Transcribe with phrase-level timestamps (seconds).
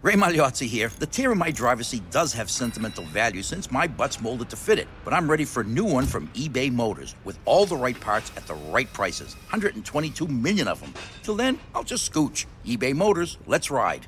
[0.00, 0.92] Ray Magliozzi here.
[1.00, 4.56] The tear in my driver's seat does have sentimental value since my butt's molded to
[4.56, 7.74] fit it, but I'm ready for a new one from eBay Motors with all the
[7.74, 9.34] right parts at the right prices.
[9.50, 10.94] 122 million of them.
[11.24, 12.46] Till then, I'll just scooch.
[12.64, 14.06] eBay Motors, let's ride.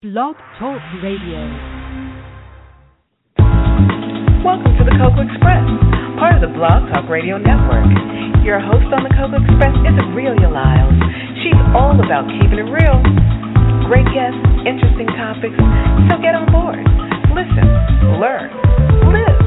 [0.00, 1.44] Blog Talk Radio.
[4.40, 5.68] Welcome to the Coco Express,
[6.16, 7.84] part of the Blog Talk Radio Network.
[8.40, 10.96] Your host on the Coco Express is Aurelia Lyles.
[11.44, 13.04] She's all about keeping it real.
[13.86, 15.54] Great guests, interesting topics.
[16.10, 16.82] So get on board.
[17.30, 17.62] Listen,
[18.18, 18.50] learn,
[19.06, 19.38] live.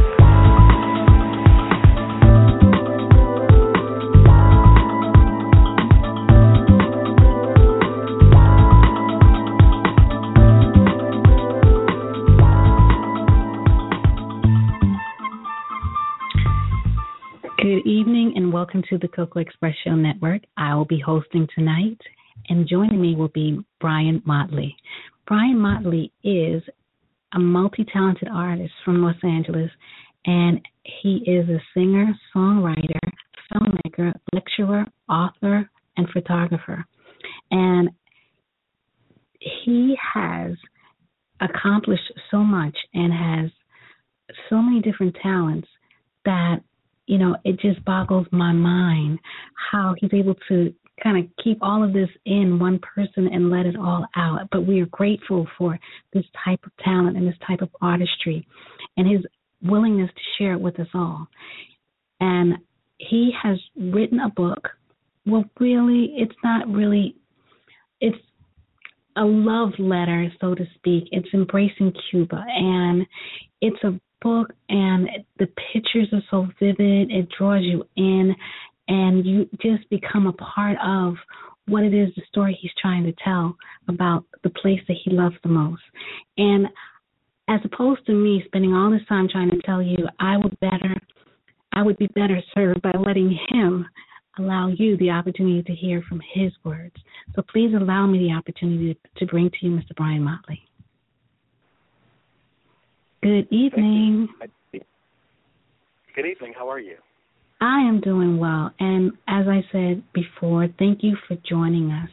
[17.57, 20.43] Good evening and welcome to the Cocoa Express Show Network.
[20.55, 21.99] I will be hosting tonight
[22.47, 24.75] and joining me will be Byron Motley.
[25.27, 26.63] Byron Motley is
[27.33, 29.69] a multi talented artist from Los Angeles,
[30.25, 30.59] and
[31.01, 32.99] he is a singer, songwriter,
[33.51, 36.83] filmmaker, lecturer, author, and photographer.
[37.51, 37.89] And
[39.39, 40.51] he has
[41.41, 43.51] accomplished so much and has
[44.49, 45.67] so many different talents
[46.25, 46.57] that
[47.07, 49.17] you know it just boggles my mind
[49.71, 53.65] how he's able to kind of keep all of this in one person and let
[53.65, 54.47] it all out.
[54.51, 55.79] But we are grateful for
[56.13, 58.47] this type of talent and this type of artistry
[58.97, 59.21] and his
[59.61, 61.27] willingness to share it with us all.
[62.19, 62.55] And
[62.97, 64.67] he has written a book.
[65.25, 67.15] Well, really, it's not really,
[68.01, 68.17] it's
[69.15, 71.09] a love letter, so to speak.
[71.11, 72.43] It's Embracing Cuba.
[72.47, 73.05] And
[73.61, 77.11] it's a book, and the pictures are so vivid.
[77.11, 78.35] It draws you in
[78.89, 81.15] and you just become a part of
[81.67, 83.55] what it is the story he's trying to tell
[83.87, 85.81] about the place that he loves the most.
[86.37, 86.67] And
[87.47, 90.95] as opposed to me spending all this time trying to tell you I would better
[91.73, 93.85] I would be better served by letting him
[94.39, 96.95] allow you the opportunity to hear from his words.
[97.35, 99.95] So please allow me the opportunity to bring to you Mr.
[99.95, 100.61] Byron Motley.
[103.21, 104.29] Good evening.
[106.15, 106.53] Good evening.
[106.57, 106.95] How are you?
[107.61, 108.71] I am doing well.
[108.79, 112.09] And as I said before, thank you for joining us.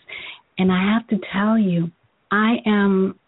[0.58, 1.90] And I have to tell you,
[2.30, 3.18] I am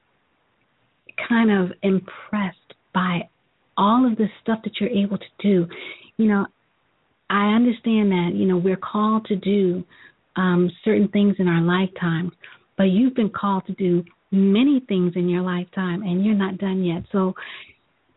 [1.29, 2.57] kind of impressed
[2.95, 3.29] by
[3.77, 5.67] all of the stuff that you're able to do.
[6.17, 6.47] You know,
[7.31, 9.85] I understand that, you know, we're called to do
[10.37, 12.33] um, certain things in our lifetime,
[12.77, 16.85] but you've been called to do many things in your lifetime and you're not done
[16.85, 17.03] yet.
[17.13, 17.35] So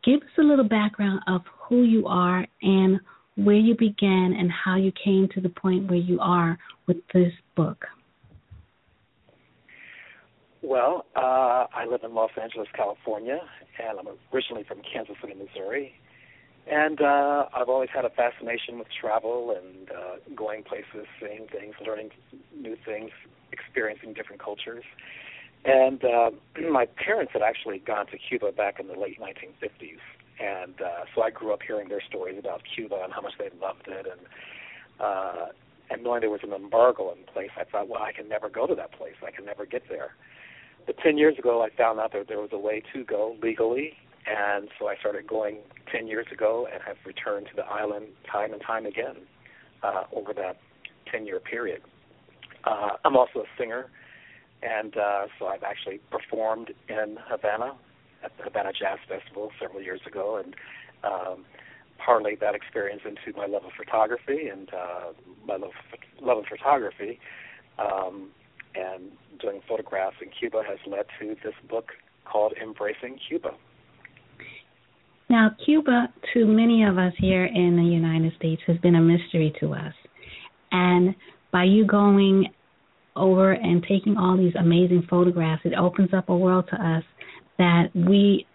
[0.03, 2.99] give us a little background of who you are and
[3.45, 6.57] where you began and how you came to the point where you are
[6.87, 7.85] with this book.
[10.63, 13.39] Well, uh, I live in Los Angeles, California,
[13.83, 15.93] and I'm originally from Kansas City, Missouri.
[16.69, 21.73] And uh, I've always had a fascination with travel and uh, going places, seeing things,
[21.85, 22.11] learning
[22.55, 23.09] new things,
[23.51, 24.83] experiencing different cultures.
[25.65, 26.31] And uh,
[26.71, 29.97] my parents had actually gone to Cuba back in the late 1950s,
[30.41, 33.49] and uh, so I grew up hearing their stories about Cuba and how much they
[33.61, 34.21] loved it, and
[34.99, 35.47] uh,
[35.89, 38.65] and knowing there was an embargo in place, I thought, well, I can never go
[38.65, 39.15] to that place.
[39.25, 40.11] I can never get there.
[40.85, 43.93] But ten years ago, I found out that there was a way to go legally,
[44.25, 45.57] and so I started going
[45.91, 49.17] ten years ago, and have returned to the island time and time again
[49.83, 50.57] uh, over that
[51.11, 51.81] ten-year period.
[52.63, 53.89] Uh, I'm also a singer,
[54.63, 57.73] and uh, so I've actually performed in Havana
[58.23, 60.55] at the Havana Jazz Festival several years ago, and
[61.03, 61.45] um,
[61.99, 65.11] parlayed that experience into my love of photography and uh,
[65.45, 67.19] my love of, love of photography.
[67.77, 68.29] Um,
[68.75, 69.11] and
[69.41, 71.89] doing photographs in Cuba has led to this book
[72.25, 73.51] called Embracing Cuba.
[75.29, 79.53] Now, Cuba, to many of us here in the United States, has been a mystery
[79.59, 79.93] to us.
[80.71, 81.15] And
[81.51, 82.47] by you going
[83.15, 87.03] over and taking all these amazing photographs, it opens up a world to us
[87.61, 88.45] that we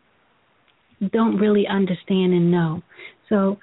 [1.13, 2.83] don't really understand and know.
[3.29, 3.59] So,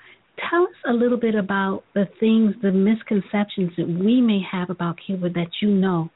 [0.50, 4.98] tell us a little bit about the things, the misconceptions that we may have about
[5.06, 6.10] Cuba that you know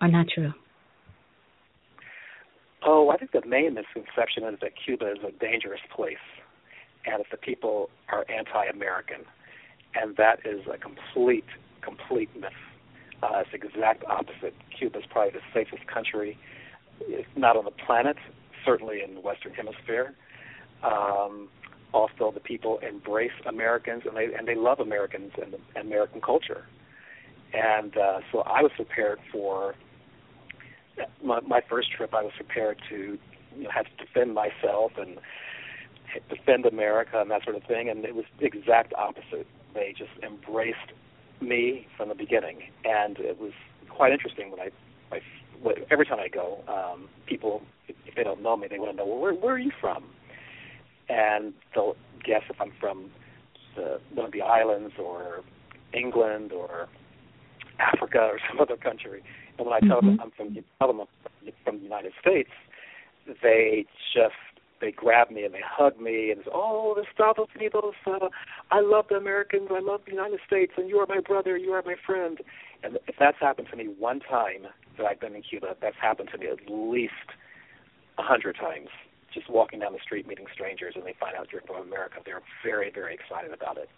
[0.00, 0.52] are not true.
[2.84, 6.22] Oh, I think the main misconception is that Cuba is a dangerous place
[7.04, 9.24] and that the people are anti American.
[9.94, 11.46] And that is a complete,
[11.82, 12.52] complete myth.
[13.22, 14.54] Uh, it's the exact opposite.
[14.78, 16.38] Cuba is probably the safest country,
[17.00, 18.16] if not on the planet,
[18.66, 20.14] certainly in the Western Hemisphere.
[20.82, 21.48] Um,
[21.94, 26.66] also, the people embrace Americans and they and they love Americans and, and American culture.
[27.54, 29.74] And uh, so I was prepared for
[31.22, 33.18] my, my first trip, I was prepared to
[33.56, 35.18] you know, have to defend myself and
[36.28, 39.46] defend America and that sort of thing, and it was the exact opposite.
[39.74, 40.92] They just embraced
[41.40, 43.52] me from the beginning, and it was
[43.88, 44.70] quite interesting when I,
[45.14, 45.20] I
[45.90, 49.06] every time I go, um, people if they don't know me, they want to know
[49.06, 50.04] well, where where are you from,
[51.08, 53.10] and they'll guess if I'm from
[53.76, 55.42] the, one of the islands or
[55.92, 56.88] England or
[57.78, 59.22] Africa or some other country.
[59.58, 60.16] And when I tell mm-hmm.
[60.16, 62.50] them I'm from tell them I'm from the United States,
[63.42, 64.34] they just
[64.80, 68.28] they grab me and they hug me and say, "Oh, Estados Unidos, uh,
[68.70, 71.72] I love the Americans, I love the United States, and you are my brother, you
[71.72, 72.38] are my friend."
[72.82, 74.66] And if that's happened to me one time
[74.98, 77.12] that I've been in Cuba, that's happened to me at least
[78.18, 78.88] a hundred times.
[79.34, 82.42] Just walking down the street, meeting strangers, and they find out you're from America, they're
[82.64, 83.88] very, very excited about it.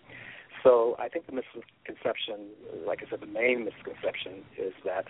[0.65, 2.51] So I think the misconception,
[2.87, 5.07] like I said, the main misconception is that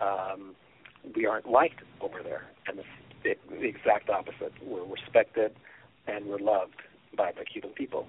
[0.00, 0.54] um,
[1.14, 2.88] we aren't liked over there, and it's
[3.22, 4.52] the, the exact opposite.
[4.64, 5.52] We're respected
[6.06, 6.80] and we're loved
[7.16, 8.06] by the Cuban people.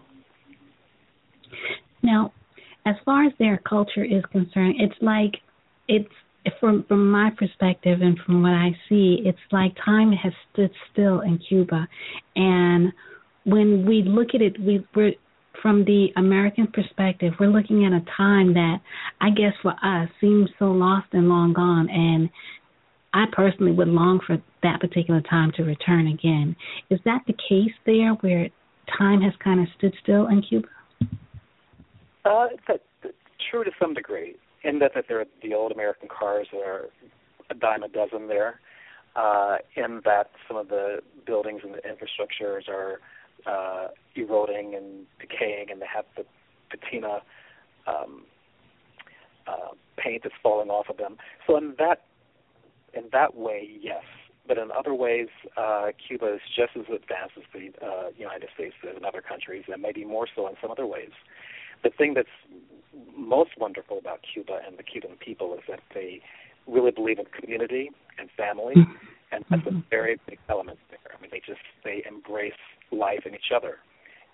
[2.03, 2.31] Now,
[2.85, 5.37] as far as their culture is concerned, it's like
[5.87, 6.13] it's
[6.59, 11.21] from from my perspective and from what I see, it's like time has stood still
[11.21, 11.87] in Cuba,
[12.35, 12.91] and
[13.43, 15.13] when we look at it, we, we're
[15.61, 18.77] from the American perspective, we're looking at a time that
[19.21, 21.89] I guess for us seems so lost and long gone.
[21.89, 22.29] And
[23.13, 26.55] I personally would long for that particular time to return again.
[26.89, 28.49] Is that the case there where
[28.97, 30.67] time has kind of stood still in Cuba?
[32.25, 32.81] Uh, that,
[33.49, 36.89] true to some degree, in that, that there are the old American cars that are
[37.49, 38.59] a dime a dozen there,
[39.15, 42.99] uh, in that some of the buildings and the infrastructures are
[43.45, 46.25] uh, eroding and decaying, and they have the
[46.69, 47.19] patina
[47.87, 48.23] um,
[49.47, 51.17] uh, paint that's falling off of them.
[51.45, 52.03] So in that
[52.93, 54.03] in that way, yes.
[54.47, 55.27] But in other ways,
[55.57, 59.65] uh, Cuba is just as advanced as the uh, United States is in other countries,
[59.67, 61.11] and maybe more so in some other ways.
[61.83, 62.29] The thing that's
[63.15, 66.21] most wonderful about Cuba and the Cuban people is that they
[66.67, 68.93] really believe in community and family, mm-hmm.
[69.31, 71.15] and that's a very big element there.
[71.17, 72.53] I mean, they just they embrace
[72.91, 73.77] life and each other.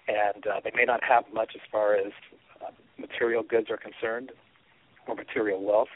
[0.07, 2.11] And uh, they may not have much as far as
[2.61, 4.31] uh, material goods are concerned
[5.07, 5.93] or material wealth,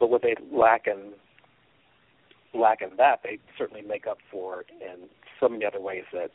[0.00, 1.12] but what they lack in
[2.54, 5.08] lack in that, they certainly make up for in
[5.38, 6.30] so many other ways that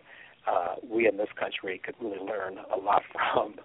[0.48, 3.56] uh, we in this country could really learn a lot from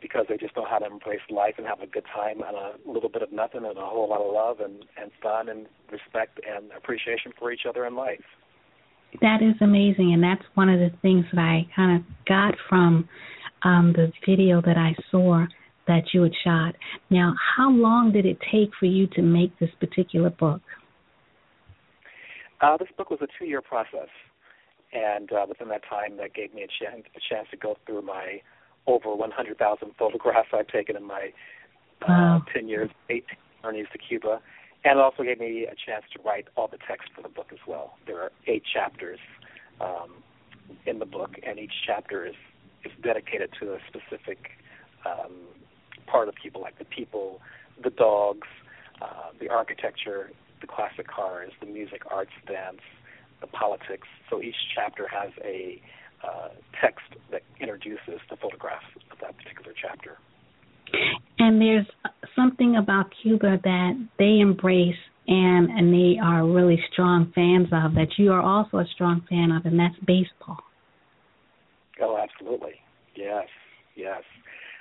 [0.00, 2.72] because they just know how to embrace life and have a good time and a
[2.90, 6.40] little bit of nothing and a whole lot of love and, and fun and respect
[6.48, 8.24] and appreciation for each other in life
[9.20, 13.08] that is amazing, and that's one of the things that I kind of got from
[13.62, 15.46] um, the video that I saw
[15.86, 16.74] that you had shot.
[17.10, 20.60] Now, how long did it take for you to make this particular book?
[22.60, 24.08] Uh, this book was a two-year process,
[24.92, 28.02] and uh, within that time, that gave me a chance, a chance to go through
[28.02, 28.40] my
[28.86, 31.32] over 100,000 photographs I've taken in my
[32.02, 32.44] uh, wow.
[32.52, 33.24] 10 years, eight
[33.62, 34.40] journeys to Cuba,
[34.84, 37.46] and it also gave me a chance to write all the text for the book
[37.52, 37.96] as well.
[38.06, 39.18] There are eight chapters
[39.80, 40.22] um,
[40.86, 42.34] in the book, and each chapter is
[42.84, 44.50] is dedicated to a specific
[45.06, 45.32] um,
[46.06, 47.40] part of people, like the people,
[47.82, 48.46] the dogs,
[49.00, 52.80] uh, the architecture, the classic cars, the music, arts, dance,
[53.40, 54.06] the politics.
[54.28, 55.80] So each chapter has a
[56.24, 56.48] uh,
[56.80, 60.18] text that introduces the photographs of that particular chapter.
[61.38, 61.86] And there's
[62.36, 68.08] something about Cuba that they embrace and and they are really strong fans of that
[68.18, 70.58] you are also a strong fan of, and that's baseball.
[72.00, 72.74] Oh, absolutely.
[73.16, 73.46] Yes,
[73.96, 74.22] yes.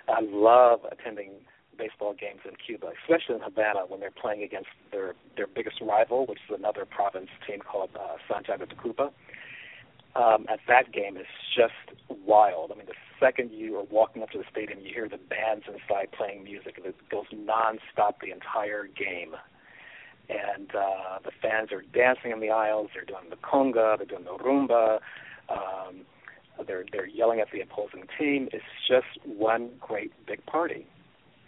[0.09, 1.31] I love attending
[1.77, 6.25] baseball games in Cuba, especially in Havana when they're playing against their their biggest rival,
[6.25, 9.11] which is another province team called uh, Santiago de Cuba
[10.15, 11.73] um, at that game is just
[12.25, 12.71] wild.
[12.71, 15.65] I mean, the second you are walking up to the stadium, you hear the bands
[15.67, 16.79] inside playing music.
[16.83, 19.35] It goes nonstop the entire game.
[20.29, 22.89] And uh, the fans are dancing in the aisles.
[22.93, 23.97] They're doing the conga.
[23.97, 24.99] They're doing the rumba.
[25.49, 26.05] Um,
[26.65, 28.47] they're they're yelling at the opposing team.
[28.53, 30.85] It's just one great big party,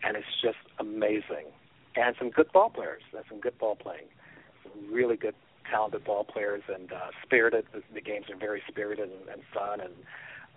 [0.04, 1.48] and it's just amazing.
[1.96, 3.02] And some good ball players.
[3.14, 4.08] There's some good ball playing.
[4.64, 5.36] Some really good
[5.70, 7.66] talented ball players and uh, spirited.
[7.74, 9.94] The, the games are very spirited and, and fun, and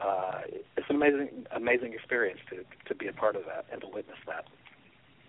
[0.00, 0.41] uh,
[0.77, 4.19] it's an amazing, amazing experience to to be a part of that and to witness
[4.27, 4.45] that.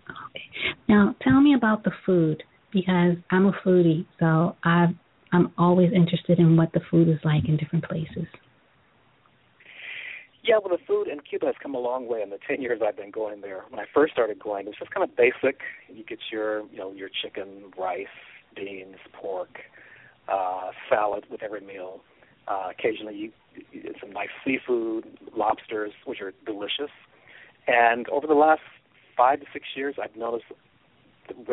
[0.10, 0.44] Okay.
[0.88, 4.88] Now, tell me about the food because I'm a foodie, so I
[5.32, 8.28] I'm always interested in what the food is like in different places.
[10.42, 12.82] Yeah, well, the food in Cuba has come a long way in the ten years
[12.86, 13.64] I've been going there.
[13.70, 15.60] When I first started going, it was just kind of basic.
[15.94, 18.08] You get your, you know, your chicken, rice,
[18.56, 19.60] beans, pork,
[20.28, 22.02] uh, salad with every meal.
[22.48, 26.92] Uh, occasionally, you, some nice seafood, lobsters, which are delicious.
[27.68, 28.62] And over the last
[29.16, 30.46] five to six years, I've noticed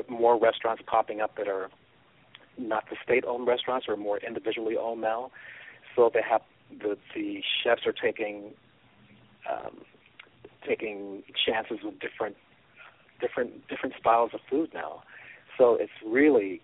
[0.08, 1.68] more restaurants popping up that are
[2.58, 5.30] not the state-owned restaurants or more individually owned now.
[5.94, 8.52] So they have the the chefs are taking
[9.50, 9.78] um,
[10.66, 12.36] taking chances with different
[13.20, 15.02] different different styles of food now.
[15.58, 16.60] So it's really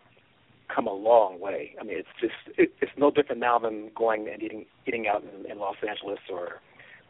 [0.75, 1.75] come a long way.
[1.81, 5.23] I mean, it's just it, it's no different now than going and eating eating out
[5.23, 6.61] in, in Los Angeles or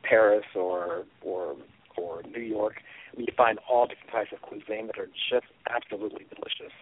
[0.03, 1.57] Paris or or
[1.97, 2.77] or New York.
[3.13, 6.73] I mean, you find all different types of cuisine that are just absolutely delicious.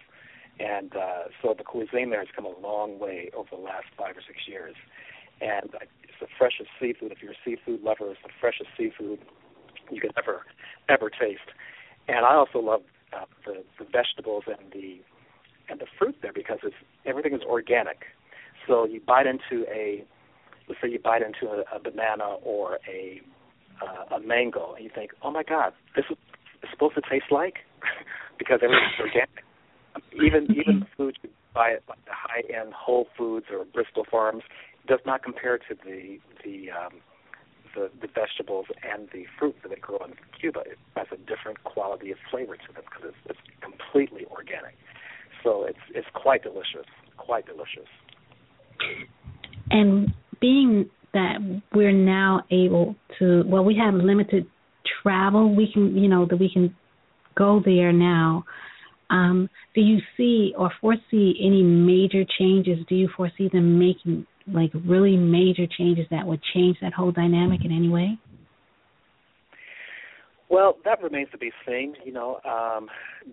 [0.59, 4.15] And uh, so the cuisine there has come a long way over the last five
[4.15, 4.75] or six years.
[5.41, 5.69] And
[6.03, 7.11] it's the freshest seafood.
[7.11, 9.19] If you're a seafood lover, it's the freshest seafood
[9.89, 10.45] you could ever
[10.87, 11.49] ever taste.
[12.07, 12.81] And I also love
[13.13, 15.01] uh, the the vegetables and the
[15.71, 16.75] and the fruit there because it's
[17.05, 18.03] everything is organic.
[18.67, 20.05] So you bite into a
[20.67, 23.21] let's say you bite into a, a banana or a
[23.81, 26.17] uh, a mango and you think, oh my God, this is
[26.71, 27.55] supposed to taste like
[28.37, 29.43] because everything's organic.
[30.13, 34.43] Even even food you buy at like the high end Whole Foods or Bristol Farms
[34.87, 37.01] does not compare to the the um,
[37.75, 40.61] the, the vegetables and the fruit that they grow in Cuba.
[40.61, 44.75] It has a different quality of flavor to them because it's, it's completely organic.
[45.43, 47.89] So it's it's quite delicious, quite delicious.
[49.69, 51.37] And being that
[51.73, 54.45] we're now able to, well, we have limited
[55.03, 55.53] travel.
[55.53, 56.75] We can, you know, that we can
[57.35, 58.45] go there now.
[59.09, 62.79] Um, do you see or foresee any major changes?
[62.87, 67.61] Do you foresee them making like really major changes that would change that whole dynamic
[67.65, 68.17] in any way?
[70.51, 71.95] Well, that remains to be seen.
[72.03, 72.89] You know, um,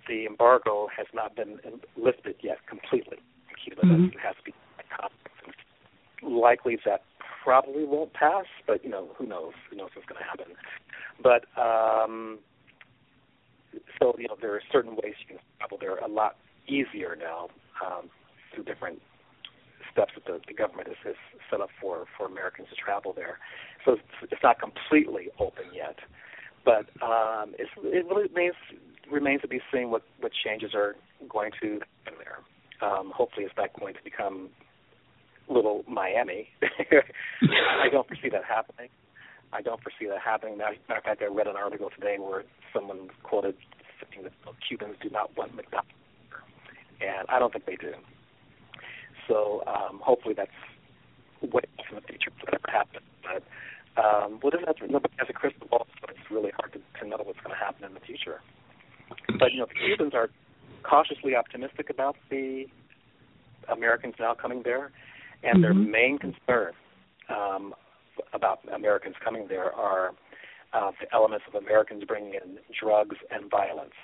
[0.06, 1.58] the embargo has not been
[1.96, 3.18] lifted yet completely.
[3.64, 4.16] Cuba mm-hmm.
[4.22, 4.54] has to be
[6.22, 7.02] likely that
[7.42, 9.52] probably won't pass, but you know, who knows?
[9.68, 10.54] Who knows what's going to happen?
[11.20, 12.38] But um,
[13.98, 15.78] so you know, there are certain ways you can travel.
[15.80, 16.36] They're a lot
[16.68, 17.48] easier now
[17.84, 18.10] um,
[18.54, 19.02] through different
[19.90, 21.16] steps that the, the government has, has
[21.50, 23.38] set up for for Americans to travel there.
[23.84, 25.98] So it's, it's not completely open yet,
[26.68, 28.54] but um, it really remains
[29.10, 30.96] remains to be seen what what changes are
[31.30, 32.44] going to happen there.
[32.86, 34.50] Um, hopefully, it's not going to become
[35.48, 36.48] little Miami.
[36.62, 38.90] I don't foresee that happening.
[39.50, 40.58] I don't foresee that happening.
[40.58, 42.44] Matter of fact, I read an article today where
[42.74, 43.54] someone quoted
[44.12, 44.32] saying that
[44.68, 45.88] Cubans do not want McDonald's,
[47.00, 47.94] and I don't think they do.
[49.26, 50.50] So um, hopefully that's
[51.42, 53.00] off in the future that happen.
[53.22, 53.42] But
[53.98, 54.76] um, what is that?
[54.88, 57.64] Nobody has a crystal ball, so it's really hard to, to know what's going to
[57.64, 58.40] happen in the future.
[59.38, 60.30] But you know, the Cubans are
[60.82, 62.66] cautiously optimistic about the
[63.68, 64.92] Americans now coming there,
[65.42, 65.62] and mm-hmm.
[65.62, 66.72] their main concern
[67.28, 67.74] um,
[68.32, 70.12] about Americans coming there are
[70.72, 73.96] uh, the elements of Americans bringing in drugs and violence,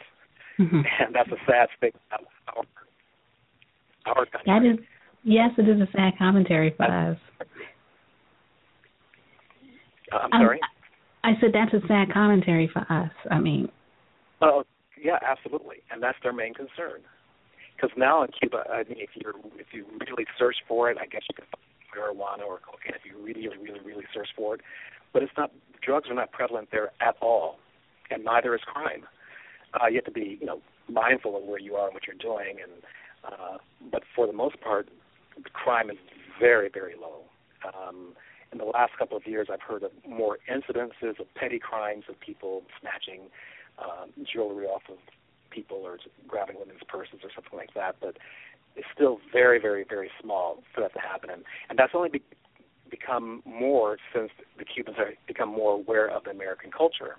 [0.58, 0.80] mm-hmm.
[1.00, 2.64] and that's a sad thing about our
[4.06, 4.42] our country.
[4.46, 4.84] That is,
[5.22, 7.18] yes, it is a sad commentary for us.
[10.14, 10.60] Uh, I'm sorry.
[11.24, 13.10] I, I said that's a sad commentary for us.
[13.30, 13.68] I mean.
[14.40, 14.64] Oh
[15.02, 17.02] yeah, absolutely, and that's their main concern.
[17.74, 21.06] Because now in Cuba, I mean, if you're if you really search for it, I
[21.06, 24.60] guess you can find marijuana or cocaine if you really, really, really search for it.
[25.12, 25.50] But it's not
[25.82, 27.58] drugs are not prevalent there at all,
[28.10, 29.04] and neither is crime.
[29.74, 32.16] Uh, you have to be, you know, mindful of where you are and what you're
[32.16, 32.72] doing, and
[33.26, 33.58] uh,
[33.90, 34.88] but for the most part,
[35.36, 35.96] the crime is
[36.40, 37.22] very, very low.
[37.66, 38.14] Um,
[38.54, 42.18] in the last couple of years, I've heard of more incidences of petty crimes of
[42.20, 43.22] people snatching
[43.82, 44.98] um, jewelry off of
[45.50, 47.96] people or grabbing women's purses or something like that.
[48.00, 48.16] But
[48.76, 52.22] it's still very, very, very small for that to happen, and, and that's only be,
[52.90, 57.16] become more since the Cubans have become more aware of American culture.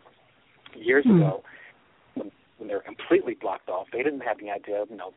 [0.74, 1.18] Years mm.
[1.18, 1.44] ago,
[2.15, 5.13] when, when they were completely blocked off, they didn't have any idea, you know,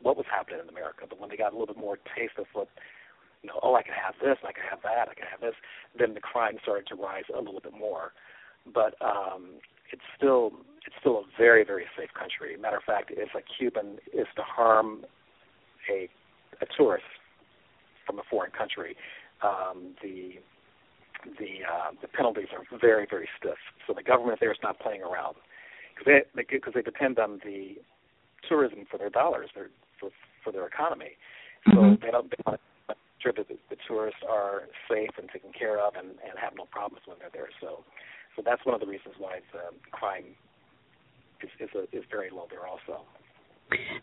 [0.00, 1.04] what was happening in America.
[1.08, 2.68] But when they got a little bit more taste of what,
[3.42, 5.54] you know, oh, I can have this, I can have that, I can have this,
[5.98, 8.12] then the crime started to rise a little bit more.
[8.72, 9.60] But um,
[9.92, 10.52] it's still
[10.86, 12.56] it's still a very very safe country.
[12.56, 15.04] Matter of fact, if a Cuban is to harm
[15.90, 16.08] a
[16.60, 17.04] a tourist
[18.06, 18.96] from a foreign country,
[19.42, 20.40] um, the
[21.38, 23.58] the uh, the penalties are very very stiff.
[23.86, 25.36] So the government there is not playing around
[25.94, 27.76] because they because they, they depend on the
[28.48, 30.10] tourism for their dollars, their for
[30.44, 31.12] for their economy.
[31.66, 32.04] So mm-hmm.
[32.04, 32.60] they don't they want
[33.22, 36.66] sure that the, the tourists are safe and taken care of and and have no
[36.70, 37.50] problems when they're there.
[37.60, 37.84] So
[38.36, 40.24] so that's one of the reasons why the crime
[41.42, 43.04] is is, a, is very low there also.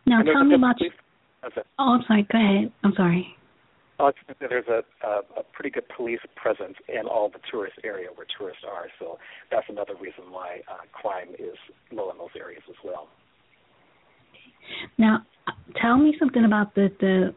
[0.06, 0.76] Now tell me about.
[1.78, 2.28] Oh, I'm sorry.
[2.32, 2.72] Go ahead.
[2.84, 3.36] I'm sorry.
[3.98, 8.28] Oh, there's a, a, a pretty good police presence in all the tourist area where
[8.38, 9.18] tourists are, so
[9.50, 11.56] that's another reason why uh, crime is
[11.94, 13.08] low in those areas as well.
[14.98, 15.26] Now,
[15.82, 17.34] tell me something about the the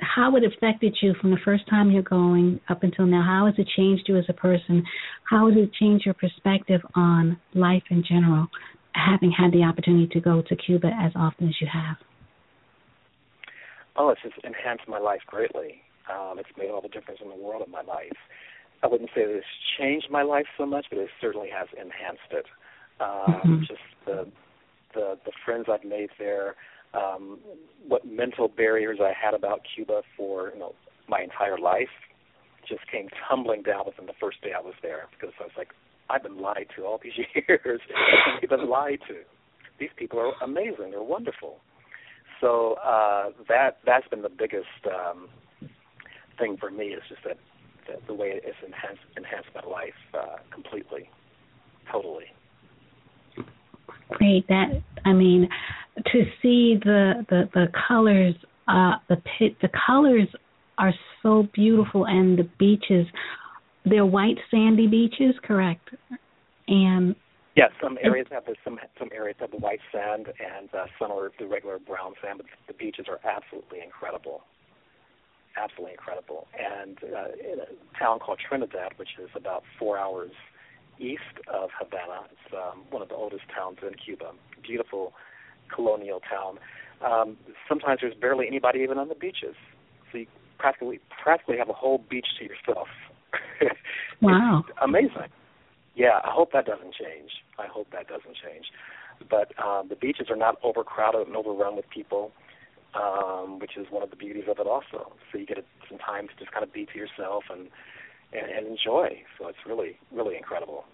[0.00, 3.22] how it affected you from the first time you're going up until now.
[3.22, 4.84] How has it changed you as a person?
[5.28, 8.48] How has it changed your perspective on life in general,
[8.94, 11.96] having had the opportunity to go to Cuba as often as you have?
[14.00, 15.82] oh, it's just enhanced my life greatly.
[16.10, 18.16] Um, it's made all the difference in the world in my life.
[18.82, 19.46] I wouldn't say that it's
[19.78, 22.46] changed my life so much, but it certainly has enhanced it.
[22.98, 23.60] Um, mm-hmm.
[23.68, 24.26] Just the
[24.94, 26.56] the the friends I've made there,
[26.94, 27.38] um,
[27.86, 30.74] what mental barriers I had about Cuba for you know
[31.08, 31.88] my entire life,
[32.68, 35.68] just came tumbling down within the first day I was there because I was like,
[36.08, 37.12] I've been lied to all these
[37.48, 37.80] years.
[38.42, 39.16] I've been lied to.
[39.78, 40.90] These people are amazing.
[40.90, 41.58] They're wonderful
[42.40, 45.28] so uh, that that's been the biggest um,
[46.38, 47.36] thing for me is just that,
[47.86, 51.10] that the way it's enhanced enhanced my life uh, completely,
[51.92, 52.26] totally.
[54.08, 54.48] Great.
[54.48, 55.48] That I mean,
[56.06, 58.34] to see the the the colors,
[58.68, 60.28] uh, the pit, the colors
[60.78, 63.06] are so beautiful, and the beaches,
[63.84, 65.90] they're white sandy beaches, correct?
[66.68, 67.14] And
[67.56, 71.10] Yes, some areas have the, some some areas have the white sand, and uh, some
[71.10, 72.38] are the regular brown sand.
[72.38, 74.42] But the beaches are absolutely incredible,
[75.56, 76.46] absolutely incredible.
[76.54, 80.30] And uh, in a town called Trinidad, which is about four hours
[81.00, 84.30] east of Havana, it's um, one of the oldest towns in Cuba.
[84.62, 85.12] Beautiful
[85.74, 86.58] colonial town.
[87.04, 87.36] Um,
[87.68, 89.54] sometimes there's barely anybody even on the beaches,
[90.12, 90.26] so you
[90.58, 92.88] practically practically have a whole beach to yourself.
[94.20, 95.30] wow, amazing
[95.94, 97.30] yeah, I hope that doesn't change.
[97.58, 98.66] I hope that doesn't change.
[99.28, 102.32] But um, the beaches are not overcrowded and overrun with people,
[102.94, 105.12] um, which is one of the beauties of it also.
[105.30, 105.58] So you get
[105.88, 107.68] some time to just kind of be to yourself and,
[108.32, 109.22] and, and enjoy.
[109.38, 110.84] So it's really, really incredible.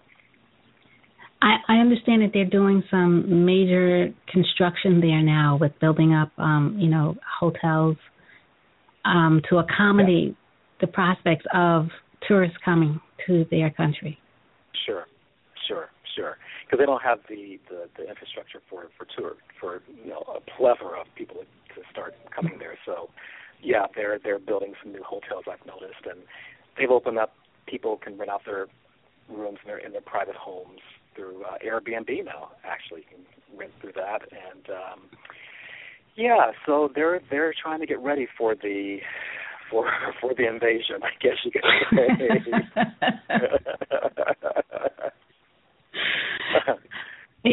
[1.41, 6.75] I, I understand that they're doing some major construction there now with building up, um,
[6.79, 7.97] you know, hotels
[9.05, 10.33] um, to accommodate yeah.
[10.81, 11.87] the prospects of
[12.27, 14.17] tourists coming to their country.
[14.85, 15.05] Sure,
[15.67, 16.37] sure, sure.
[16.65, 20.39] Because they don't have the, the the infrastructure for for tour for you know a
[20.57, 22.77] plethora of people to start coming there.
[22.85, 23.09] So,
[23.61, 26.19] yeah, they're they're building some new hotels I've noticed, and
[26.77, 27.33] they've opened up.
[27.67, 28.67] People can rent out their
[29.29, 30.81] rooms in their in their private homes
[31.17, 32.51] through uh, Airbnb now.
[32.63, 33.25] Actually, you can
[33.57, 35.01] rent through that, and um,
[36.15, 38.99] yeah, so they're they're trying to get ready for the
[39.69, 39.89] for
[40.21, 42.07] for the invasion, I guess you could say.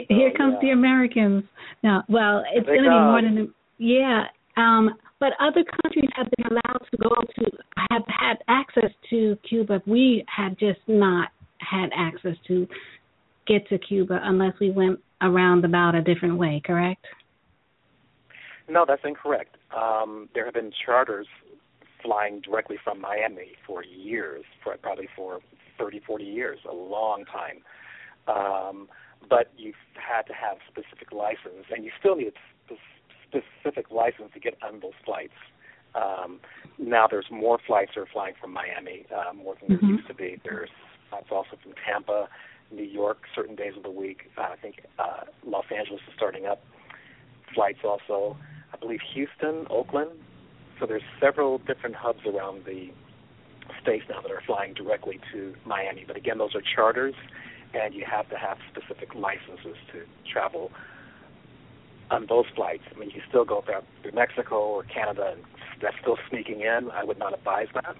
[0.08, 0.60] Here comes yeah.
[0.62, 1.44] the Americans.
[1.82, 4.24] Now, well, it's going to be more than yeah.
[4.56, 7.50] Um, but other countries have been allowed to go to
[7.90, 9.82] have had access to Cuba.
[9.86, 12.66] We have just not had access to
[13.46, 16.62] get to Cuba unless we went around about a different way.
[16.64, 17.04] Correct?
[18.68, 19.56] No, that's incorrect.
[19.76, 21.26] Um, there have been charters
[22.02, 25.40] flying directly from Miami for years, for probably for
[25.78, 27.62] 30, 40 years, a long time.
[28.28, 28.88] Um,
[29.28, 32.32] but you've had to have specific license, and you still need
[32.70, 32.74] a
[33.28, 35.32] specific license to get on those flights.
[35.94, 36.40] Um,
[36.78, 39.86] now there's more flights that are flying from Miami, uh, more than mm-hmm.
[39.86, 40.40] there used to be.
[40.44, 40.70] There's
[41.16, 42.28] it's also from Tampa,
[42.70, 44.30] New York, certain days of the week.
[44.36, 46.62] Uh, I think uh, Los Angeles is starting up
[47.54, 48.36] flights also.
[48.72, 50.10] I believe Houston, Oakland,
[50.80, 52.90] so there's several different hubs around the
[53.80, 56.04] states now that are flying directly to Miami.
[56.06, 57.14] But again, those are charters,
[57.72, 60.70] and you have to have specific licenses to travel
[62.10, 62.82] on those flights.
[62.94, 65.42] I mean, you still go through Mexico or Canada, and
[65.80, 66.90] that's still sneaking in.
[66.90, 67.96] I would not advise that.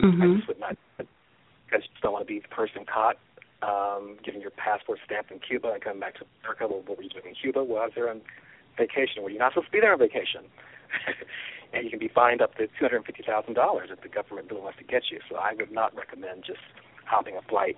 [0.00, 0.22] Mm-hmm.
[0.22, 3.16] I just would not, because you just don't want to be the person caught
[3.62, 6.66] um, getting your passport stamped in Cuba and coming back to America.
[6.68, 7.64] Well, what were you doing in Cuba?
[7.64, 8.20] Well, I was there on
[8.76, 9.22] vacation.
[9.22, 10.46] Well, you're not supposed to be there on vacation.
[11.72, 14.08] and you can be fined up to two hundred and fifty thousand dollars if the
[14.08, 15.18] government really wants to get you.
[15.28, 16.62] So I would not recommend just
[17.04, 17.76] hopping a flight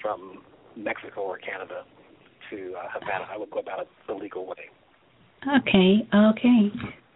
[0.00, 0.42] from
[0.76, 1.84] Mexico or Canada
[2.50, 3.26] to uh, Havana.
[3.30, 4.70] I would go about it the legal way.
[5.46, 6.72] Okay, okay,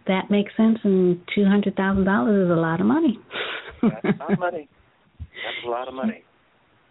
[0.07, 0.79] that makes sense.
[0.83, 3.19] And two hundred thousand dollars is a lot of money.
[3.81, 4.69] That's a lot of money.
[5.19, 6.23] That's a lot of money.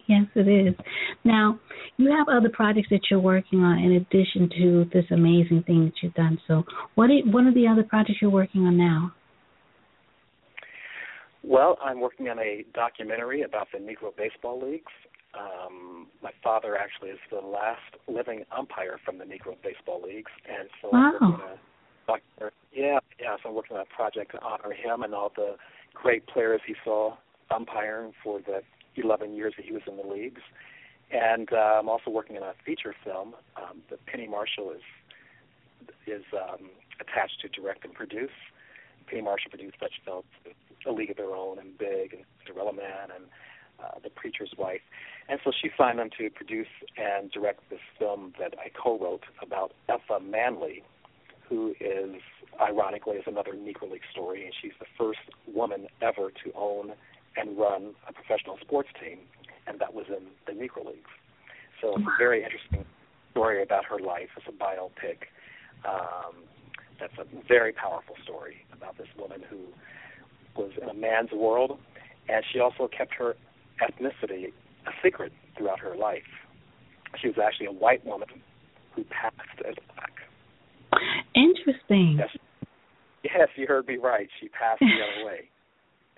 [0.07, 0.75] Yes, it is.
[1.23, 1.59] Now,
[1.97, 5.93] you have other projects that you're working on in addition to this amazing thing that
[6.01, 6.39] you've done.
[6.47, 6.63] So,
[6.95, 9.13] what are, what are the other projects you're working on now?
[11.43, 14.91] Well, I'm working on a documentary about the Negro Baseball Leagues.
[15.33, 20.69] Um, my father actually is the last living umpire from the Negro Baseball Leagues, and
[20.81, 21.11] so wow.
[21.19, 21.45] I'm working
[22.07, 23.35] on a, Yeah, yeah.
[23.41, 25.55] So I'm working on a project to honor him and all the
[25.93, 27.15] great players he saw
[27.51, 28.61] umpiring for the
[28.95, 30.41] 11 years that he was in the leagues.
[31.11, 34.81] And uh, I'm also working on a feature film um, that Penny Marshall is
[36.05, 38.31] is um, attached to direct and produce.
[39.07, 40.25] Penny Marshall produced such films,
[40.85, 43.25] A League of Their Own, and Big, and Cinderella Man, and
[43.81, 44.81] uh, The Preacher's Wife.
[45.29, 49.73] And so she signed on to produce and direct this film that I co-wrote about
[49.89, 50.83] Effa Manley,
[51.47, 52.21] who is
[52.61, 56.93] ironically is another Negro League story, and she's the first woman ever to own
[57.35, 59.19] and run a professional sports team,
[59.67, 61.09] and that was in the Negro Leagues.
[61.81, 62.85] So it's a very interesting
[63.31, 64.29] story about her life.
[64.37, 65.27] It's a biopic.
[65.87, 66.43] Um,
[66.99, 69.59] that's a very powerful story about this woman who
[70.55, 71.77] was in a man's world,
[72.29, 73.35] and she also kept her
[73.81, 74.53] ethnicity
[74.85, 76.23] a secret throughout her life.
[77.21, 78.29] She was actually a white woman
[78.95, 80.13] who passed as black.
[81.35, 82.17] Interesting.
[82.19, 82.29] Yes,
[83.23, 84.27] yes, you heard me right.
[84.39, 85.49] She passed the other way,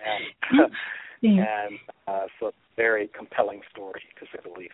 [0.00, 0.70] and
[1.22, 4.72] and uh, so a very compelling story to say the least.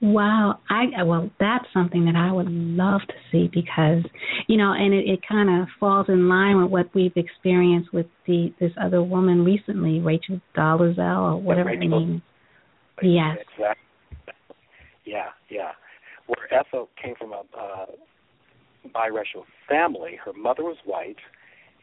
[0.00, 4.04] Wow, I well, that's something that I would love to see because
[4.46, 8.06] you know, and it, it kind of falls in line with what we've experienced with
[8.26, 12.22] the this other woman recently, Rachel Dolezal or whatever yeah, her name.
[13.02, 13.38] Yes.
[13.56, 14.34] Exactly.
[15.04, 15.72] Yeah, yeah.
[16.26, 17.86] Where Ethel came from a uh,
[18.94, 21.16] biracial family, her mother was white,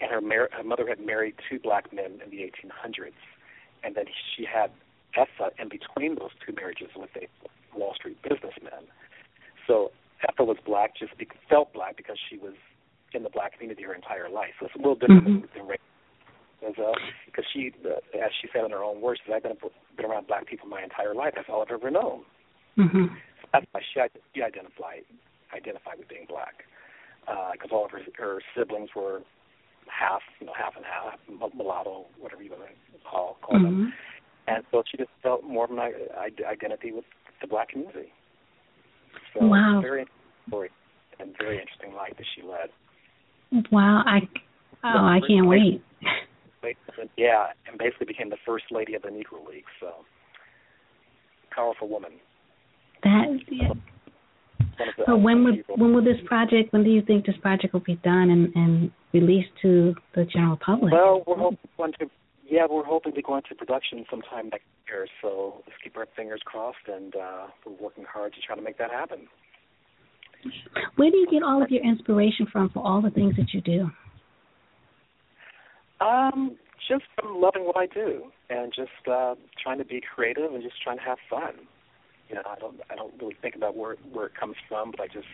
[0.01, 3.13] and her, mar- her mother had married two black men in the 1800s,
[3.83, 4.71] and then she had
[5.13, 7.27] Ethel in between those two marriages with a
[7.77, 8.89] Wall Street businessmen.
[9.67, 9.91] So
[10.27, 12.53] Ethel was black, just be- felt black because she was
[13.13, 14.57] in the black community her entire life.
[14.59, 15.57] So it's a little different mm-hmm.
[15.57, 15.85] than, Rachel.
[17.25, 19.57] Because uh, she, uh, as she said in her own words, I've been,
[19.97, 21.33] been around black people my entire life.
[21.35, 22.21] That's all I've ever known.
[22.77, 23.05] Mm-hmm.
[23.41, 23.99] So that's why she,
[24.35, 25.03] she identified
[25.53, 26.63] identified with being black.
[27.25, 29.21] Because uh, all of her, her siblings were
[29.91, 31.19] half, you know, half and half,
[31.56, 33.65] mulatto, whatever you want to call call mm-hmm.
[33.65, 33.93] them.
[34.47, 37.06] And so she just felt more of an identity with
[37.41, 38.12] the black community.
[39.34, 39.80] So wow.
[39.82, 40.06] very
[40.47, 40.69] story
[41.19, 42.69] and very interesting life that she led.
[43.71, 44.27] Wow, I
[44.84, 45.84] oh I can't wait.
[47.17, 49.65] Yeah, and basically became the first lady of the Negro League.
[49.80, 50.06] So
[51.49, 52.12] powerful woman.
[53.04, 53.73] That yeah.
[55.05, 56.73] So when would when will this project?
[56.73, 60.57] When do you think this project will be done and, and released to the general
[60.63, 60.93] public?
[60.93, 62.10] Well, we're hoping to.
[62.49, 65.07] Yeah, we're hoping to go into production sometime next year.
[65.21, 68.77] So let's keep our fingers crossed, and uh, we're working hard to try to make
[68.77, 69.27] that happen.
[70.95, 73.62] Where do you get all of your inspiration from for all the things that you
[73.62, 73.89] do?
[76.05, 76.57] Um,
[76.89, 80.81] just from loving what I do and just uh, trying to be creative and just
[80.81, 81.53] trying to have fun.
[82.32, 85.02] You know, I don't I don't really think about where where it comes from, but
[85.02, 85.28] I just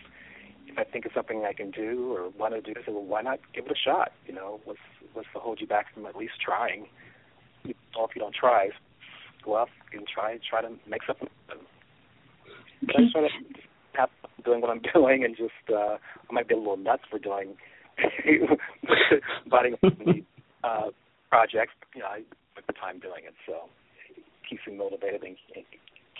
[0.66, 3.04] if I think of something I can do or want to do, I say, well,
[3.04, 4.10] why not give it a shot?
[4.26, 4.80] You know, what's
[5.12, 6.86] what's to hold you back from at least trying?
[7.96, 8.70] Or if you don't try,
[9.44, 11.28] go out and try try to make something.
[11.46, 13.28] But I just try to
[13.94, 14.10] have
[14.44, 17.54] doing what I'm doing, and just uh, I might be a little nuts for doing
[19.50, 19.76] biting
[20.64, 20.90] uh,
[21.30, 21.74] projects.
[21.94, 22.22] You know, I
[22.56, 23.70] took the time doing it, so
[24.16, 25.36] it keeps me motivated and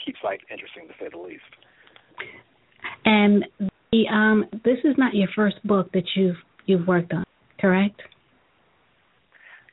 [0.05, 1.43] keeps life interesting to say the least.
[3.05, 3.45] And
[3.93, 7.25] the um, this is not your first book that you've you've worked on,
[7.61, 8.03] correct?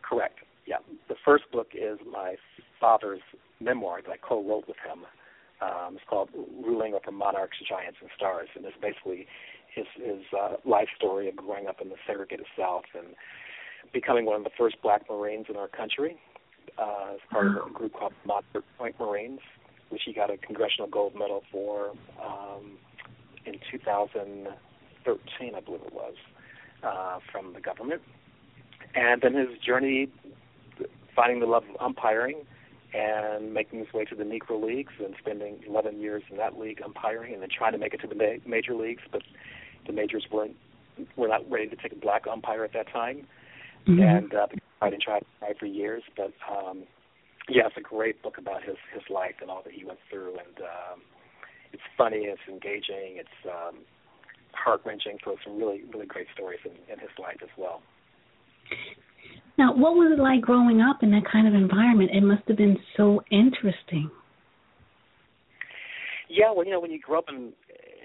[0.07, 0.39] Correct.
[0.65, 0.77] Yeah,
[1.09, 2.35] the first book is my
[2.79, 3.21] father's
[3.59, 5.05] memoir that I co-wrote with him.
[5.61, 9.27] Um, it's called "Ruling Over Monarchs, Giants, and Stars," and it's basically
[9.73, 13.07] his his uh, life story of growing up in the segregated South and
[13.93, 16.17] becoming one of the first Black Marines in our country.
[16.77, 19.39] Uh, as part of a group called Montford Point Marines,
[20.15, 21.91] got a Congressional Gold Medal for
[22.23, 22.77] um,
[23.45, 26.15] in 2013, I believe it was,
[26.83, 28.01] uh, from the government.
[28.95, 30.09] And then his journey
[31.15, 32.43] finding the love of umpiring
[32.93, 36.81] and making his way to the Negro Leagues and spending 11 years in that league
[36.83, 39.21] umpiring and then trying to make it to the ma- major leagues, but
[39.85, 40.55] the majors weren't
[41.17, 43.27] were not ready to take a black umpire at that time.
[43.85, 44.01] Mm-hmm.
[44.01, 44.47] And uh,
[44.79, 46.83] tried and tried, tried for years, but um,
[47.49, 50.31] yeah, it's a great book about his his life and all that he went through,
[50.31, 51.01] and um,
[51.73, 53.79] it's funny, it's engaging, it's um,
[54.53, 55.17] heart wrenching.
[55.23, 57.81] So some really really great stories in, in his life as well.
[59.57, 62.11] Now, what was it like growing up in that kind of environment?
[62.13, 64.09] It must have been so interesting.
[66.27, 67.53] Yeah, well, you know, when you grow up in,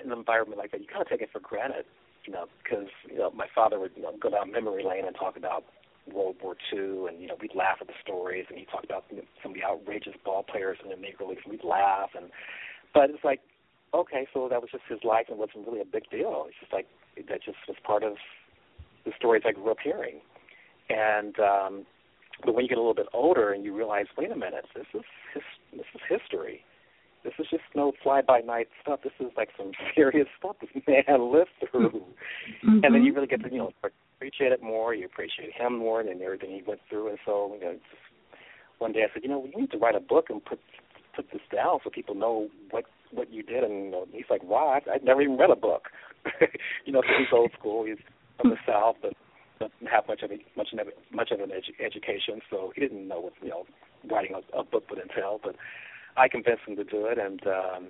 [0.05, 1.87] in an environment like that, you kind of take it for granted,
[2.25, 5.17] you know, because you know my father would you know, go down memory lane and
[5.17, 5.65] talk about
[6.13, 9.05] World War II, and you know we'd laugh at the stories, and he talked about
[9.43, 12.31] some of the outrageous ball players in the Negro Leagues, and we'd laugh, and
[12.93, 13.41] but it's like,
[13.95, 16.47] okay, so that was just his life, and it wasn't really a big deal.
[16.49, 18.15] It's just like that just was part of
[19.05, 20.21] the stories I grew up hearing.
[20.89, 21.87] And um,
[22.45, 24.87] but when you get a little bit older and you realize, wait a minute, this
[24.95, 25.03] is
[25.35, 25.43] his,
[25.73, 26.65] this is history.
[27.23, 29.01] This is just no fly by night stuff.
[29.05, 31.91] This is like some serious stuff this man lived through.
[32.65, 32.81] Mm-hmm.
[32.83, 33.73] And then you really get to you know
[34.21, 34.95] appreciate it more.
[34.95, 37.09] You appreciate him more and everything he went through.
[37.09, 38.03] And so you know, just
[38.79, 40.61] one day I said, you know, we need to write a book and put
[41.17, 43.65] put this down so people know what what you did.
[43.65, 45.85] And you know, he's like, wow, I, I'd never even read a book.
[46.85, 47.87] you know, so he's old school.
[47.87, 47.97] He's
[48.39, 49.15] from the South, but
[49.59, 52.81] doesn't have much of a much of a, much of an edu- education, so he
[52.83, 53.65] didn't know what you know
[54.11, 55.41] writing a, a book would entail.
[55.43, 55.57] But
[56.17, 57.89] I convinced him to do it, and um,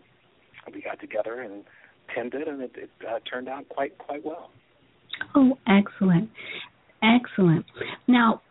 [0.72, 1.64] we got together and
[2.12, 4.50] penned it, and it, it uh, turned out quite quite well.
[5.34, 6.30] Oh, excellent,
[7.02, 7.64] excellent.
[8.08, 8.42] Now,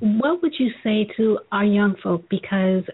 [0.00, 2.84] what would you say to our young folk because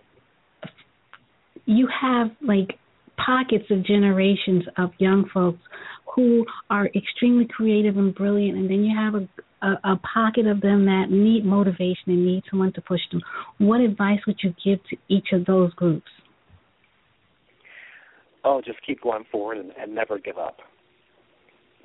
[1.64, 2.78] you have like
[3.24, 5.61] pockets of generations of young folks
[6.14, 10.61] who are extremely creative and brilliant, and then you have a, a, a pocket of
[10.61, 13.20] them that need motivation and need someone to push them.
[13.59, 16.11] What advice would you give to each of those groups?
[18.44, 20.59] Oh, just keep going forward and, and never give up.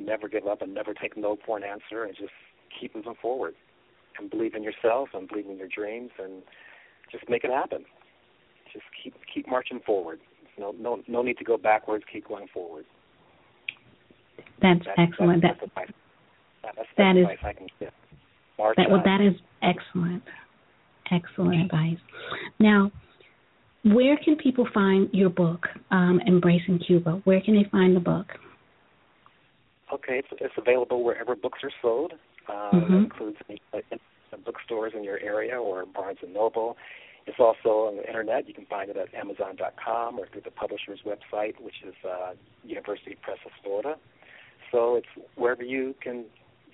[0.04, 2.32] Never give up and never take no for an answer, and just
[2.80, 3.56] keep moving forward
[4.20, 6.44] and believe in yourself and believe in your dreams and
[7.12, 7.86] just make it happen.
[8.72, 10.20] Just keep keep marching forward.
[10.60, 12.04] No no no need to go backwards.
[12.12, 12.86] Keep going forward.
[14.62, 15.42] That's, that's excellent.
[15.42, 15.92] That's, that, that's,
[16.78, 17.92] that's, that is I can give.
[18.58, 20.24] March that, well, that is excellent.
[21.12, 21.98] Excellent advice.
[22.60, 22.92] Now,
[23.84, 27.22] where can people find your book, um, Embracing Cuba?
[27.26, 28.28] Where can they find the book?
[29.93, 32.13] Okay, it's, it's available wherever books are sold.
[32.47, 32.89] Uh, Mhm.
[32.89, 36.75] That includes any, uh, bookstores in your area or Barnes and Noble.
[37.27, 38.47] It's also on the internet.
[38.47, 42.34] You can find it at Amazon.com or through the publisher's website, which is uh,
[42.65, 43.97] University Press of Florida.
[44.71, 46.25] So it's wherever you can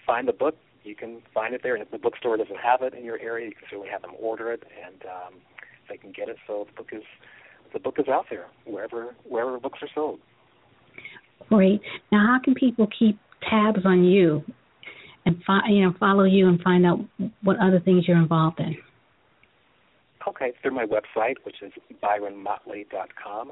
[0.06, 1.76] find the book, you can find it there.
[1.76, 4.14] And if the bookstore doesn't have it in your area, you can certainly have them
[4.18, 5.34] order it, and um,
[5.90, 6.38] they can get it.
[6.48, 7.04] So the book is
[7.74, 10.20] the book is out there wherever wherever books are sold.
[11.48, 11.82] Great.
[12.12, 13.18] Now, how can people keep
[13.50, 14.44] tabs on you
[15.26, 17.00] and fi- you know follow you and find out
[17.42, 18.76] what other things you're involved in?
[20.28, 21.72] Okay, through my website, which is
[22.04, 23.52] byronmotley.com.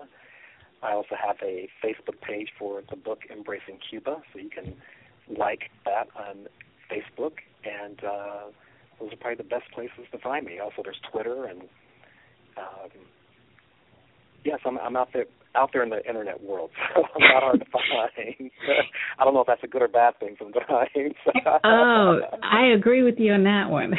[0.84, 4.76] I also have a Facebook page for the book Embracing Cuba, so you can
[5.36, 6.47] like that on
[6.91, 8.52] Facebook, and uh,
[9.00, 10.60] those are probably the best places to find me.
[10.60, 11.62] Also, there's Twitter, and
[12.58, 12.89] um,
[14.45, 17.60] yes, I'm, I'm out there out there in the internet world, so I'm not hard
[17.60, 18.52] to find.
[19.20, 21.16] I don't know if that's a good or bad thing sometimes.
[21.64, 23.94] oh, I agree with you on that one.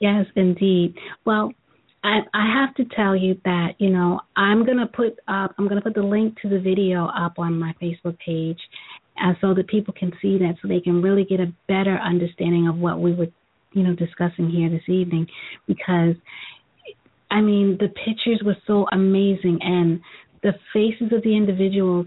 [0.00, 0.94] yes, indeed.
[1.24, 1.52] Well,
[2.04, 5.82] I, I have to tell you that you know I'm gonna put up I'm gonna
[5.82, 8.58] put the link to the video up on my Facebook page,
[9.22, 12.68] uh, so that people can see that, so they can really get a better understanding
[12.68, 13.26] of what we were,
[13.72, 15.26] you know, discussing here this evening.
[15.66, 16.14] Because,
[17.30, 20.00] I mean, the pictures were so amazing, and
[20.42, 22.06] the faces of the individuals.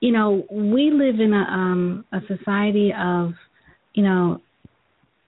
[0.00, 3.32] You know, we live in a um a society of,
[3.94, 4.40] you know,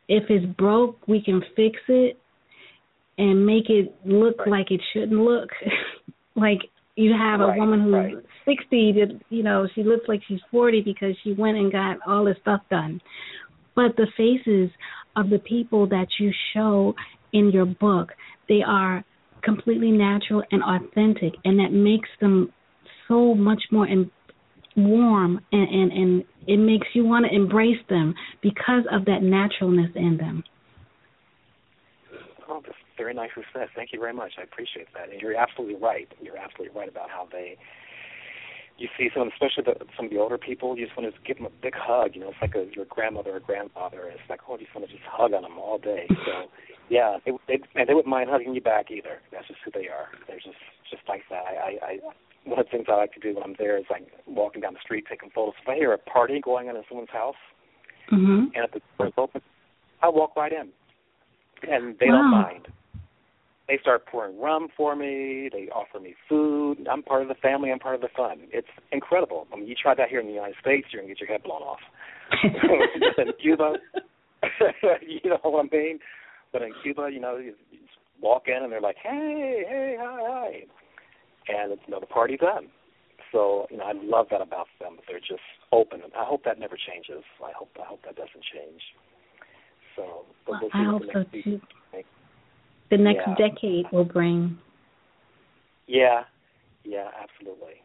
[0.08, 2.18] if it's broke, we can fix it
[3.18, 4.48] and make it look Right.
[4.48, 5.50] like it shouldn't look.
[6.36, 6.60] like
[6.96, 8.14] you have a Right, woman who's right.
[8.44, 12.24] 60 that you know, she looks like she's 40 because she went and got all
[12.24, 13.00] this stuff done.
[13.74, 14.70] But the faces
[15.16, 16.94] of the people that you show
[17.32, 18.10] in your book,
[18.48, 19.04] they are
[19.42, 22.52] completely natural and authentic and that makes them
[23.08, 24.10] so much more in,
[24.76, 29.90] warm and, and and it makes you want to embrace them because of that naturalness
[29.94, 30.42] in them.
[32.48, 33.68] Oh, that's very nicely said.
[33.74, 34.32] Thank you very much.
[34.38, 35.10] I appreciate that.
[35.10, 36.08] And you're absolutely right.
[36.20, 37.56] You're absolutely right about how they.
[38.82, 40.76] You see some, especially the, some of the older people.
[40.76, 42.18] You just want to give them a big hug.
[42.18, 44.10] You know, it's like a, your grandmother or grandfather.
[44.10, 46.10] It's like, oh, you just want to just hug on them all day.
[46.26, 46.50] So,
[46.90, 49.22] yeah, they, they and they wouldn't mind hugging you back either.
[49.30, 50.10] That's just who they are.
[50.26, 50.58] They're just
[50.90, 51.46] just like that.
[51.46, 51.98] I, I, I
[52.44, 54.74] one of the things I like to do when I'm there is like walking down
[54.74, 55.54] the street taking photos.
[55.62, 57.38] If I hear a party going on in someone's house
[58.10, 58.50] Mhm.
[58.54, 59.40] and if the door's open,
[60.02, 60.68] I walk right in,
[61.70, 62.22] and they Wow.
[62.22, 62.68] don't mind.
[63.68, 65.48] They start pouring rum for me.
[65.52, 66.86] They offer me food.
[66.90, 67.70] I'm part of the family.
[67.70, 68.40] I'm part of the fun.
[68.52, 69.46] It's incredible.
[69.52, 71.42] I mean, you try that here in the United States, you're gonna get your head
[71.44, 71.78] blown off.
[73.18, 73.74] in Cuba,
[75.06, 75.98] you know what I mean?
[76.52, 79.96] But in Cuba, you know, you, you just walk in and they're like, "Hey, hey,
[79.98, 80.50] hi, hi,"
[81.48, 82.68] and it's, you know the party's done.
[83.30, 84.98] So you know, I love that about them.
[85.08, 87.24] They're just open, and I hope that never changes.
[87.42, 88.82] I hope I hope that doesn't change.
[89.96, 91.60] So, but Well, we'll see I hope so too.
[92.92, 93.34] The next Yeah.
[93.36, 94.58] decade will bring.
[95.86, 96.24] Yeah,
[96.84, 97.80] yeah, absolutely,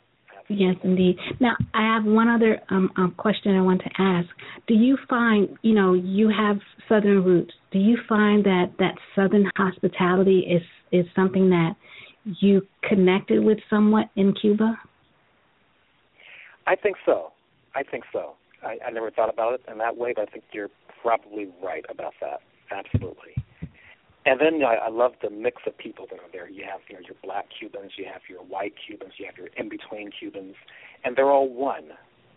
[0.50, 1.18] Yes, indeed.
[1.40, 4.28] Now, I have one other um, um, question I want to ask.
[4.68, 7.54] Do you find, you know, you have Southern roots.
[7.72, 11.76] Do you find that that Southern hospitality is is something that
[12.42, 14.78] you connected with somewhat in Cuba?
[16.66, 17.32] I think so.
[17.76, 18.36] I think so.
[18.62, 21.86] I, I never thought about it in that way, but I think you're probably right
[21.90, 22.42] about that.
[22.72, 23.36] Absolutely.
[24.28, 26.50] And then I, I love the mix of people that are there.
[26.50, 29.48] You have you know your black Cubans, you have your white Cubans, you have your
[29.56, 30.56] in between Cubans,
[31.06, 31.92] and they're all one.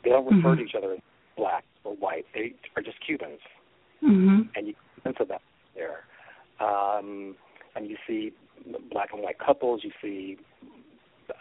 [0.05, 0.59] They don't refer mm-hmm.
[0.59, 1.00] to each other as
[1.37, 2.26] black or white.
[2.33, 3.40] They are just Cubans,
[4.05, 4.42] mm-hmm.
[4.55, 5.42] and you sense of that
[5.74, 6.05] there.
[6.61, 7.35] Um,
[7.74, 8.33] and you see
[8.92, 9.81] black and white couples.
[9.83, 10.38] You see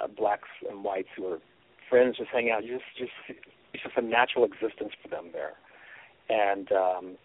[0.01, 1.37] uh, blacks and whites who are
[1.91, 2.65] friends just hanging out.
[2.65, 3.39] You just just
[3.75, 5.53] it's just a natural existence for them there,
[6.27, 7.17] and um,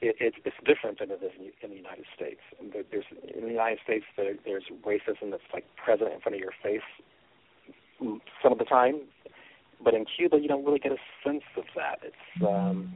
[0.00, 2.40] it, it, it's different than it is in, in the United States.
[2.60, 3.04] There's
[3.34, 6.84] in the United States there, there's racism that's like present in front of your face
[8.42, 9.00] some of the time,
[9.82, 12.00] but in Cuba you don't really get a sense of that.
[12.02, 12.92] It's um,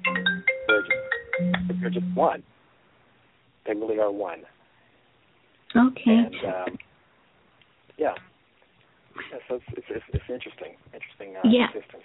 [0.68, 2.42] they're just they're just one.
[3.66, 4.40] They really are one.
[5.76, 6.02] Okay.
[6.06, 6.78] And um,
[7.96, 8.14] yeah.
[9.32, 11.66] yeah, so it's it's it's, it's interesting, interesting uh, yeah.
[11.68, 12.04] existence.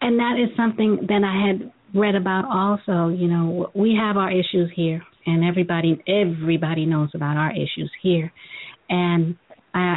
[0.00, 3.08] And that is something that I had read about also.
[3.08, 8.32] You know, we have our issues here, and everybody everybody knows about our issues here.
[8.88, 9.36] And
[9.74, 9.96] I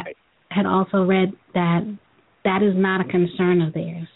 [0.50, 1.98] had also read that
[2.44, 4.08] that is not a concern of theirs.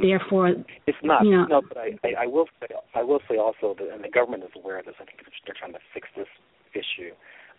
[0.00, 0.54] Therefore,
[0.86, 1.24] it's not.
[1.24, 4.04] You know, no, but I, I, I will say I will say also that, and
[4.04, 4.94] the government is aware of this.
[5.00, 6.28] I think they're trying to fix this
[6.72, 7.12] issue.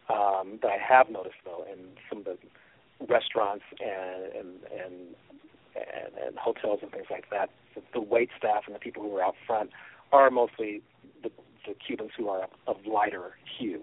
[0.08, 2.38] Um, that I have noticed though in some of the
[3.08, 4.94] restaurants and and and
[5.76, 9.16] and, and hotels and things like that, the, the wait staff and the people who
[9.16, 9.70] are out front
[10.12, 10.82] are mostly
[11.24, 11.30] the,
[11.68, 13.82] the Cubans who are of lighter hue,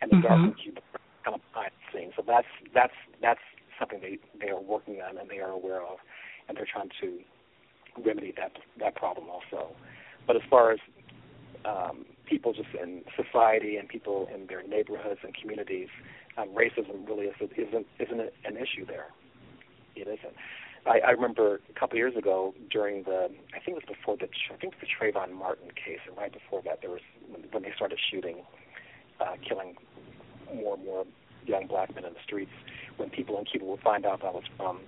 [0.00, 0.26] and the mm-hmm.
[0.26, 2.12] darker Cubans are kind of behind the scenes.
[2.16, 3.40] So that's that's that's
[3.78, 5.98] something they they are working on and they are aware of,
[6.48, 7.18] and they're trying to
[8.04, 9.72] remedy that that problem also.
[10.26, 10.78] But as far as
[11.64, 15.88] um, people just in society and people in their neighborhoods and communities,
[16.36, 19.06] um, racism really isn't isn't isn't an issue there.
[19.94, 20.36] It isn't.
[20.86, 24.26] I, I remember a couple years ago during the I think it was before the
[24.26, 27.00] I think it was the Trayvon Martin case, and right before that there was
[27.50, 28.36] when they started shooting,
[29.20, 29.74] uh, killing
[30.54, 31.04] more and more
[31.44, 32.52] young black men in the streets.
[32.96, 34.80] When people in Cuba would find out that I was from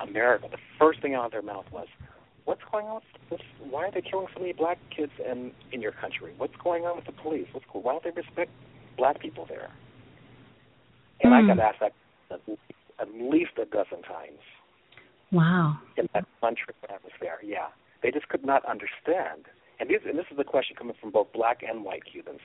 [0.00, 1.88] America, the first thing out of their mouth was,
[2.44, 3.00] "What's going on?
[3.30, 6.34] With, why are they killing so many black kids in in your country?
[6.36, 7.48] What's going on with the police?
[7.52, 8.50] What's why don't they respect
[8.96, 9.70] black people there?"
[11.22, 11.36] And mm.
[11.36, 11.58] I Hmm.
[11.58, 11.92] got asked that
[12.98, 14.40] at least a dozen times.
[15.32, 15.78] Wow.
[15.96, 17.68] In that trip when was there, yeah,
[18.02, 19.46] they just could not understand.
[19.80, 22.40] And these, and this is the question coming from both black and white Cubans: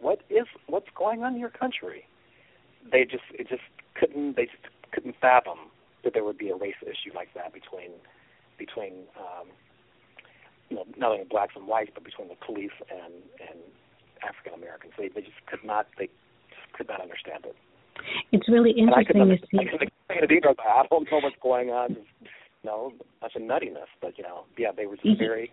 [0.00, 2.04] What is what's going on in your country?
[2.90, 3.62] They just it just
[3.94, 5.70] couldn't they just couldn't fathom
[6.02, 7.92] that there would be a race issue like that between
[8.58, 9.46] between um,
[10.68, 13.58] you know not only blacks and whites but between the police and and
[14.26, 14.92] African Americans.
[14.98, 16.06] They they just could not they
[16.50, 17.56] just could not understand it.
[18.32, 19.58] It's really interesting to see.
[19.58, 20.54] I can explain it either.
[20.58, 21.90] I don't know what's going on.
[21.92, 22.26] You
[22.64, 23.90] know, that's a nuttiness.
[24.00, 25.50] But you know, yeah, they were just very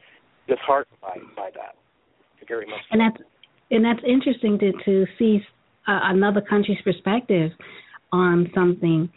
[0.48, 1.76] disheartened by by that.
[2.48, 2.80] Very much.
[2.92, 3.22] And that's
[3.72, 5.40] and that's interesting to to see
[5.88, 7.52] uh, another country's perspective
[8.12, 9.10] on something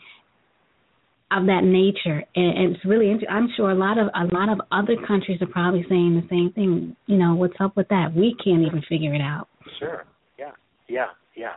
[1.30, 3.10] of that nature, and, and it's really.
[3.10, 6.28] Inter- I'm sure a lot of a lot of other countries are probably saying the
[6.28, 6.96] same thing.
[7.06, 8.12] You know, what's up with that?
[8.14, 9.48] We can't even figure it out.
[9.78, 10.04] Sure.
[10.38, 10.50] Yeah.
[10.88, 11.06] Yeah.
[11.36, 11.52] Yeah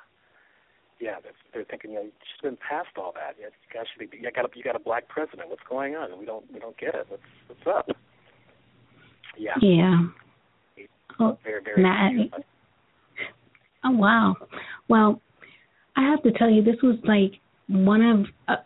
[1.00, 3.36] yeah, they're, they're thinking, you know, she's been past all that.
[3.40, 4.18] You guys should be.
[4.18, 5.50] You got a, you got a black president.
[5.50, 6.18] What's going on?
[6.20, 7.06] We don't we don't get it.
[7.10, 7.90] What's what's up?
[9.38, 9.56] Yeah.
[9.62, 10.04] Yeah.
[11.20, 11.82] Oh, very very.
[11.82, 12.12] Matt,
[13.84, 14.36] oh wow.
[14.88, 15.22] Well,
[15.96, 18.62] I have to tell you, this was like one of uh,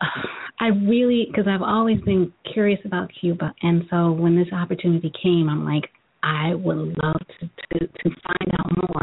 [0.60, 5.48] I really because I've always been curious about Cuba, and so when this opportunity came,
[5.48, 5.90] I'm like,
[6.22, 9.02] I would love to to, to find out more,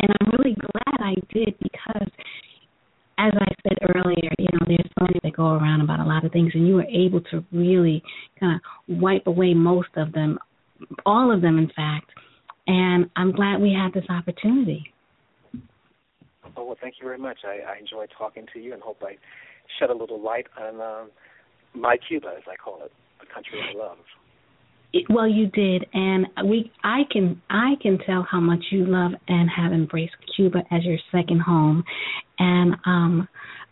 [0.00, 2.08] and I'm really glad I did because
[3.18, 6.32] as I said earlier, you know, there's many that go around about a lot of
[6.32, 8.02] things, and you were able to really
[8.38, 10.38] kind of wipe away most of them,
[11.04, 12.10] all of them, in fact.
[12.68, 14.92] And I'm glad we had this opportunity.
[16.56, 17.38] Oh, well, thank you very much.
[17.44, 19.16] I, I enjoyed talking to you and hope I
[19.78, 21.10] shed a little light on um,
[21.74, 23.98] my Cuba, as I call it, the country I love.
[25.10, 29.48] Well, you did, and we I can I can tell how much you love and
[29.50, 31.84] have embraced Cuba as your second home,
[32.38, 33.28] and um,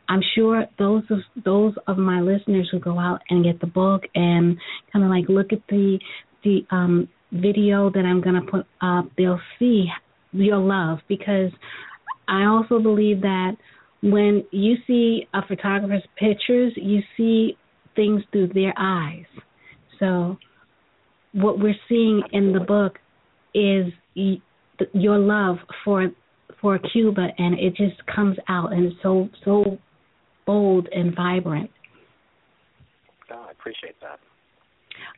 [0.08, 4.02] I'm sure those of those of my listeners who go out and get the book
[4.14, 4.58] and
[4.92, 5.98] kind of like look at the
[6.44, 9.86] the um, video that I'm going to put up, they'll see
[10.32, 11.50] your love because
[12.28, 13.52] I also believe that
[14.02, 17.56] when you see a photographer's pictures, you see
[17.94, 19.24] things through their eyes.
[19.98, 20.36] So,
[21.36, 22.98] what we're seeing in the book
[23.54, 23.92] is
[24.92, 26.08] your love for
[26.60, 29.78] for Cuba, and it just comes out, and it's so so
[30.46, 31.70] bold and vibrant.
[33.30, 34.18] Oh, I appreciate that.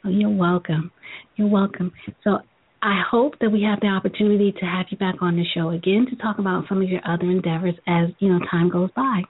[0.04, 0.90] Oh, you're welcome.
[1.36, 1.92] You're welcome.
[2.24, 2.38] So
[2.82, 6.06] I hope that we have the opportunity to have you back on the show again
[6.10, 9.22] to talk about some of your other endeavors as you know time goes by.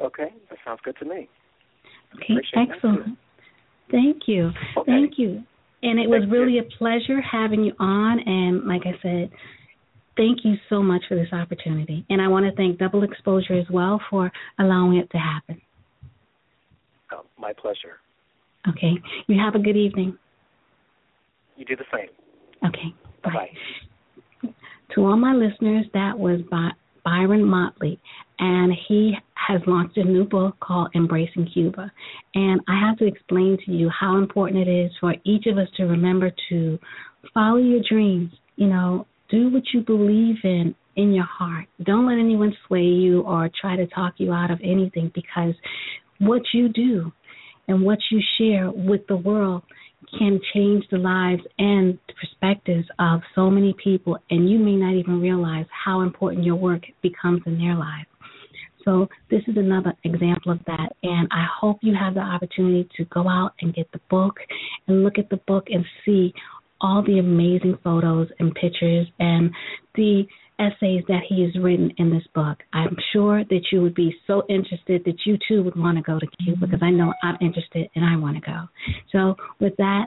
[0.00, 1.28] Okay, that sounds good to me.
[2.16, 3.18] Okay, excellent.
[3.90, 4.50] Thank you.
[4.76, 4.90] Okay.
[4.90, 5.42] Thank you.
[5.82, 8.18] And it was really a pleasure having you on.
[8.20, 9.30] And like I said,
[10.16, 12.04] thank you so much for this opportunity.
[12.10, 15.60] And I want to thank Double Exposure as well for allowing it to happen.
[17.12, 18.00] Oh, my pleasure.
[18.68, 18.92] Okay.
[19.28, 20.18] You have a good evening.
[21.56, 22.08] You do the same.
[22.68, 22.94] Okay.
[23.24, 23.48] Bye Bye.
[24.42, 24.50] bye.
[24.94, 26.72] To all my listeners, that was By-
[27.04, 28.00] Byron Motley,
[28.38, 29.14] and he
[29.48, 31.90] has launched a new book called Embracing Cuba.
[32.34, 35.68] And I have to explain to you how important it is for each of us
[35.78, 36.78] to remember to
[37.32, 38.30] follow your dreams.
[38.56, 41.66] You know, do what you believe in in your heart.
[41.82, 45.54] Don't let anyone sway you or try to talk you out of anything because
[46.18, 47.10] what you do
[47.68, 49.62] and what you share with the world
[50.18, 55.20] can change the lives and perspectives of so many people, and you may not even
[55.20, 58.06] realize how important your work becomes in their lives.
[58.88, 63.04] So, this is another example of that, and I hope you have the opportunity to
[63.04, 64.36] go out and get the book
[64.86, 66.32] and look at the book and see
[66.80, 69.50] all the amazing photos and pictures and
[69.94, 70.22] the
[70.58, 72.60] essays that he has written in this book.
[72.72, 76.18] I'm sure that you would be so interested that you too would want to go
[76.18, 76.64] to Cuba mm-hmm.
[76.64, 78.68] because I know I'm interested and I want to go.
[79.12, 80.06] So, with that,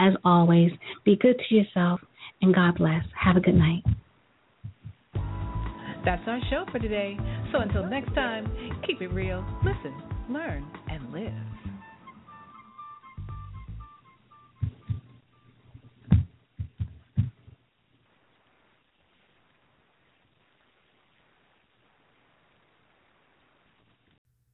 [0.00, 0.70] as always,
[1.04, 2.00] be good to yourself
[2.40, 3.04] and God bless.
[3.22, 3.82] Have a good night.
[6.04, 7.16] That's our show for today.
[7.52, 8.50] So until next time,
[8.86, 9.94] keep it real, listen,
[10.28, 11.57] learn, and live.